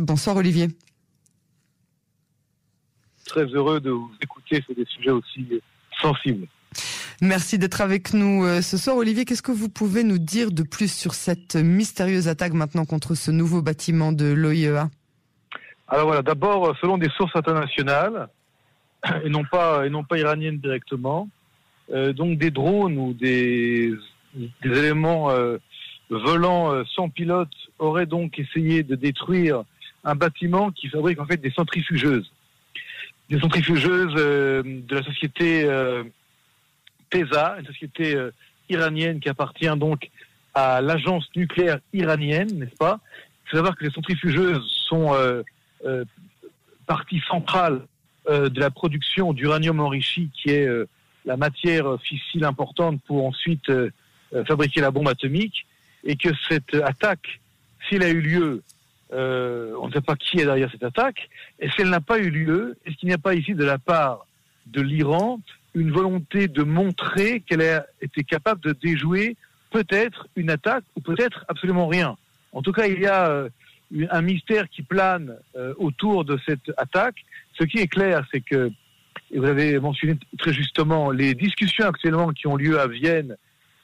[0.00, 0.68] Bonsoir Olivier.
[3.26, 5.46] Très heureux de vous écouter sur des sujets aussi
[6.00, 6.46] sensibles.
[7.20, 8.96] Merci d'être avec nous euh, ce soir.
[8.96, 13.14] Olivier, qu'est-ce que vous pouvez nous dire de plus sur cette mystérieuse attaque maintenant contre
[13.14, 14.90] ce nouveau bâtiment de l'OIEA
[15.88, 18.28] Alors voilà, d'abord, selon des sources internationales,
[19.24, 21.28] et non pas, et non pas iraniennes directement,
[21.92, 23.92] euh, donc des drones ou des,
[24.34, 25.58] des éléments euh,
[26.10, 29.64] volants euh, sans pilote auraient donc essayé de détruire
[30.04, 32.30] un bâtiment qui fabrique en fait des centrifugeuses.
[33.30, 35.66] Des centrifugeuses de la société
[37.10, 38.16] TESA, une société
[38.68, 40.10] iranienne qui appartient donc
[40.54, 43.00] à l'agence nucléaire iranienne, n'est-ce pas?
[43.46, 45.14] Il faut savoir que les centrifugeuses sont
[46.86, 47.86] partie centrale
[48.28, 50.68] de la production d'uranium enrichi qui est
[51.24, 53.90] la matière fissile importante pour ensuite euh,
[54.34, 55.66] euh, fabriquer la bombe atomique,
[56.04, 57.40] et que cette attaque,
[57.88, 58.62] s'il a eu lieu,
[59.12, 61.28] euh, on ne sait pas qui est derrière cette attaque,
[61.60, 63.78] et si elle n'a pas eu lieu, est-ce qu'il n'y a pas ici de la
[63.78, 64.26] part
[64.66, 65.40] de l'Iran
[65.74, 69.36] une volonté de montrer qu'elle a été capable de déjouer
[69.70, 72.16] peut-être une attaque ou peut-être absolument rien?
[72.52, 73.48] En tout cas, il y a
[74.10, 75.34] un mystère qui plane
[75.78, 77.24] autour de cette attaque.
[77.58, 78.70] Ce qui est clair, c'est que
[79.32, 83.36] et vous avez mentionné très justement les discussions actuellement qui ont lieu à Vienne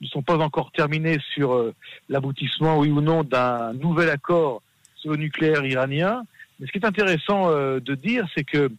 [0.00, 1.74] ne sont pas encore terminées sur euh,
[2.08, 4.62] l'aboutissement, oui ou non, d'un nouvel accord
[5.10, 6.22] le nucléaire iranien.
[6.58, 8.70] Mais ce qui est intéressant euh, de dire, c'est que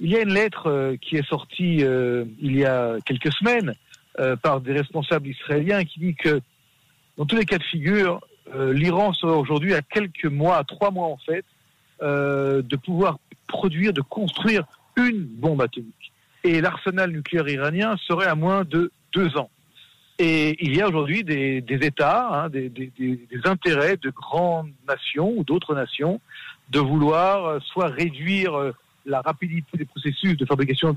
[0.00, 1.84] il y a une lettre euh, qui est sortie
[2.40, 3.74] il y a quelques semaines
[4.42, 6.40] par des responsables israéliens qui dit que
[7.16, 8.20] dans tous les cas de figure,
[8.52, 11.44] l'Iran serait aujourd'hui à quelques mois, à trois mois en fait,
[12.02, 14.64] de pouvoir produire, de construire
[14.96, 16.12] une bombe atomique.
[16.42, 19.50] Et l'arsenal nucléaire iranien serait à moins de deux ans.
[20.18, 22.72] Et il y a aujourd'hui des, États, hein, des,
[23.44, 26.20] intérêts de grandes nations ou d'autres nations
[26.70, 28.74] de vouloir euh, soit réduire euh,
[29.06, 30.94] la rapidité des processus de fabrication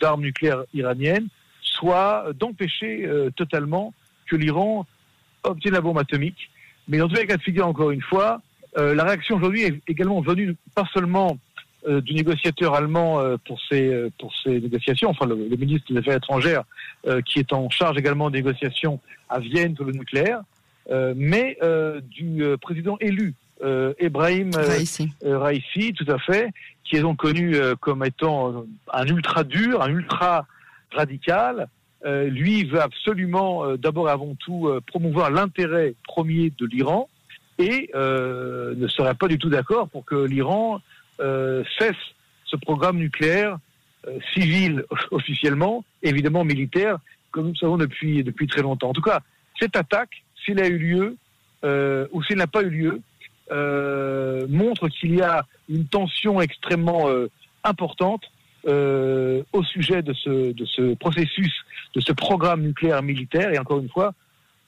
[0.00, 1.28] d'armes nucléaires iraniennes,
[1.62, 3.94] soit d'empêcher euh, totalement
[4.26, 4.84] que l'Iran
[5.44, 6.50] obtienne la bombe atomique.
[6.88, 8.42] Mais dans tous les cas de figure, encore une fois,
[8.76, 11.38] la réaction aujourd'hui est également venue pas seulement
[11.86, 15.98] euh, du négociateur allemand euh, pour ces euh, pour ces négociations, enfin le, ministre des
[15.98, 16.64] Affaires étrangères
[17.24, 18.98] qui est en charge également des négociations
[19.28, 20.40] à Vienne sur le nucléaire,
[21.14, 21.56] mais
[22.10, 23.34] du président élu
[24.00, 25.92] Ebrahim Raisi.
[25.92, 26.50] tout à fait,
[26.82, 30.46] qui est donc connu comme étant un ultra dur, un ultra
[30.90, 31.68] radical.
[32.04, 37.08] lui veut absolument, d'abord et avant tout, promouvoir l'intérêt premier de l'Iran
[37.58, 40.80] et ne serait pas du tout d'accord pour que l'Iran
[41.18, 41.96] cesse
[42.44, 43.58] ce programme nucléaire
[44.08, 46.98] euh, civil officiellement, évidemment militaire,
[47.30, 48.90] comme nous savons depuis, depuis très longtemps.
[48.90, 49.20] En tout cas,
[49.58, 51.16] cette attaque, s'il a eu lieu
[51.64, 53.00] euh, ou s'il n'a pas eu lieu,
[54.48, 57.08] montre qu'il y a une tension extrêmement
[57.62, 58.24] importante
[58.64, 61.54] au sujet de ce, de ce processus,
[61.94, 63.52] de ce programme nucléaire militaire.
[63.52, 64.14] Et encore une fois,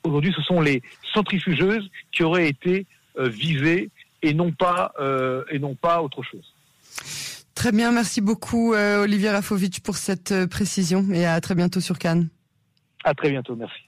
[0.04, 0.80] aujourd'hui, ce sont les
[1.12, 2.86] centrifugeuses qui auraient été
[3.19, 3.91] visées
[4.23, 6.55] et non pas, euh, et non pas autre chose.
[7.55, 11.81] Très bien, merci beaucoup euh, Olivier Rafovitch pour cette euh, précision et à très bientôt
[11.81, 12.28] sur Cannes.
[13.05, 13.88] À très bientôt, merci.